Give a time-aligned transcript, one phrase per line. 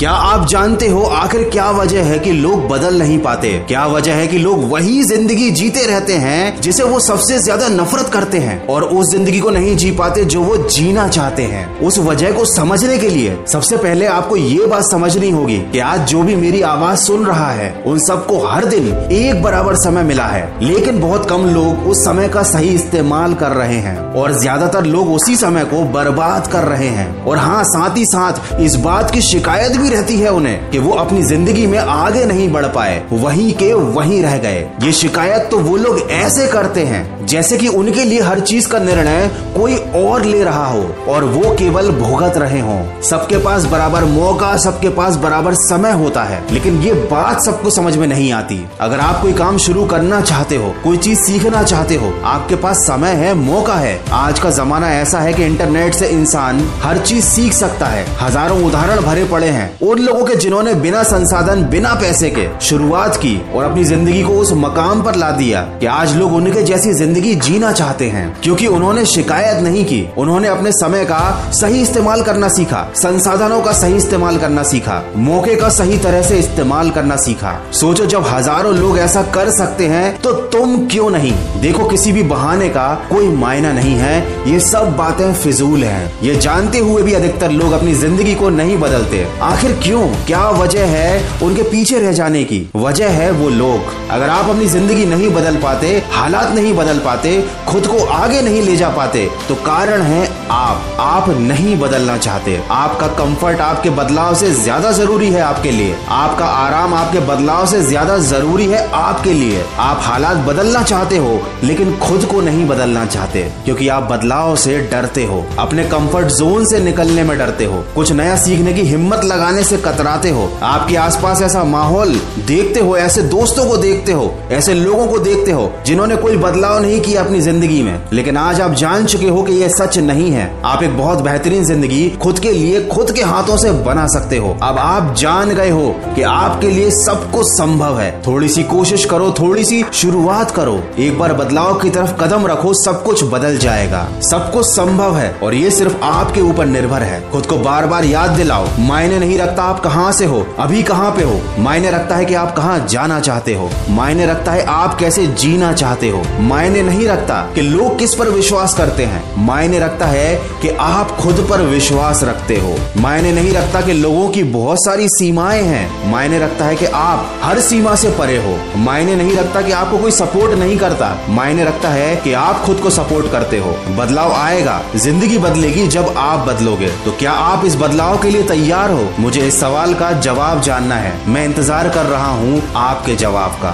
[0.00, 3.48] क्या आप जानते हो आखिर क्या वजह है कि लोग बदल नहीं पाते?
[3.68, 8.08] क्या वजह है कि लोग वही ज़िंदगी जीते रहते हैं जिसे वो सबसे ज़्यादा नफरत
[8.08, 11.80] करते हैं और उस ज़िंदगी को नहीं जी पाते जो वो जीना चाहते हैं?
[11.80, 16.06] उस वजह को समझने के लिए सबसे पहले आपको ये बात समझनी होगी कि आज
[16.08, 20.26] जो भी मेरी आवाज़ सुन रहा है, उन सबको हर दिन एक बराबर समय मिला
[20.26, 24.86] है। लेकिन बहुत कम लोग उस समय का सही इस्तेमाल कर रहे हैं और ज़्यादातर
[24.86, 29.10] लोग उसी समय को बर्बाद कर रहे हैं। और हाँ साथ ही साथ इस बात
[29.10, 33.02] की शिकायत भी रहती है उन्हें कि वो अपनी ज़िंदगी में आगे नहीं बढ़ पाए।
[33.12, 37.68] वहीं के वहीं रह गए। ये शिकायत तो वो लोग ऐसे करते हैं, जैसे कि
[37.70, 42.36] उनके लिए हर चीज़ का निर्णय कोई और ले रहा हो, और वो केवल भुगत
[42.36, 47.42] रहे हो। सबके पास बराबर मौका, सबके पास बराबर समय होता है, लेकिन ये बात
[47.42, 51.18] सबको समझ में नहीं आती। अगर आप कोई काम शुरू करना चाहते हो, कोई चीज़
[51.20, 55.44] सीखना चाहते हो, आपके पास समय है, मौका है। आज का जमाना ऐसा है कि
[55.44, 60.24] इंटरनेट से इंसान हर चीज़ सीख सकता है। हज़ारों उदाहरण भरे पड़े हैं। उन लोगों
[60.24, 65.02] के जिन्होंने बिना संसाधन, बिना पैसे के शुरुआत की और अपनी ज़िंदगी को उस मकाम
[65.02, 69.62] पर ला दिया कि आज लोग उनके जैसी ज़िंदगी जीना चाहते हैं। क्योंकि उन्होंने शिकायत
[69.62, 71.20] नहीं की, उन्होंने अपने समय का
[71.52, 76.38] सही इस्तेमाल करना सीखा, संसाधनों का सही इस्तेमाल करना सीखा, मौके का सही तरह से
[76.38, 81.32] इस्तेमाल करना सीखा। सोचो, जब हज़ारों लोग ऐसा कर सकते हैं तो तुम क्यों नहीं?
[81.60, 86.36] देखो, किसी भी बहाने का कोई मायना नहीं है। ये सब बातें फिजूल हैं। ये
[86.38, 90.02] जानते हुए भी अधिकतर लोग अपनी ज़िंदगी को नहीं बदलते। आखिर क्यों?
[90.26, 92.58] क्या वजह है उनके पीछे रह जाने की?
[92.76, 97.32] वजह है वो लोग। अगर आप अपनी ज़िंदगी नहीं बदल पाते, हालात नहीं बदल पाते,
[97.68, 102.58] खुद को आगे नहीं ले जा पाते तो कारण है आप। आप नहीं बदलना चाहते।
[102.70, 107.80] आपका कंफर्ट आपके बदलाव से ज़्यादा ज़रूरी है आपके लिए। आपका आराम आपके बदलाव से
[107.82, 113.04] ज़्यादा ज़रूरी है आपके लिए। आप हालात बदलना चाहते हो, लेकिन खुद को नहीं बदलना
[113.06, 117.84] चाहते, क्योंकि आप बदलाव से डरते हो। अपने कंफर्ट जोन से निकलने में डरते हो।
[117.94, 122.14] कुछ नया सीखने की हिम्मत लगाने से कतराते हो। आपके आसपास ऐसा माहौल
[122.46, 126.78] देखते हो, ऐसे दोस्तों को देखते हो, ऐसे लोगों को देखते हो, जिन्होंने कोई बदलाव
[126.82, 130.30] नहीं किया अपनी ज़िंदगी में। लेकिन आज आप जान चुके हो कि यह सच नहीं
[130.30, 134.36] है। आप एक बहुत बेहतरीन ज़िंदगी खुद के लिए, खुद के हाथों से बना सकते
[134.36, 138.62] हो। अब आप जान गए हो कि आपके लिए सब कुछ संभव है। थोड़ी सी
[138.62, 143.24] कोशिश करो थोड़ी सी शुरुआत करो। एक बार बदलाव की तरफ़ कदम रखो, सब कुछ
[143.24, 147.56] बदल जाएगा। सब कुछ संभव है और ये सिर्फ़ आपके ऊपर निर्भर है। खुद को
[147.58, 150.46] बार बार याद दिलाओ। मायने नहीं रखता आप कहाँ से हो?
[150.58, 151.40] अभी कहाँ पे हो?
[151.58, 155.72] मायने रखता है कि आप कहाँ जाना चाहते हो। मायने रखता है आप कैसे जीना
[155.72, 160.34] चाहते हो। मायने नहीं रखता कि लोग किस पर विश्वास करते हैं। मायने रखता है
[160.62, 165.08] कि आप खुद पर विश्वास रखते हो। मायने नहीं रखता कि लोगों की बहुत सारी
[165.08, 169.62] सीमाएँ हैं। मायने रखता है कि आप हर सीमा से परे हो। मायने नहीं रखता
[169.62, 173.58] कि आपको कोई सपोर्ट नहीं करता। मायने रखता है कि आप खुद को सपोर्ट करते
[173.58, 178.42] हो। बदलाव आएगा, ज़िंदगी बदलेगी जब आप बदलोगे। तो क्या आप इस बदलाव के लिए
[178.42, 179.08] तैयार हो?
[179.30, 183.70] मुझे इस सवाल का जवाब जानना है। मैं इंतज़ार कर रहा हूँ आपके जवाब का।